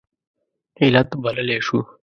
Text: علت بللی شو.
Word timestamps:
علت 0.81 1.09
بللی 1.23 1.59
شو. 1.67 1.79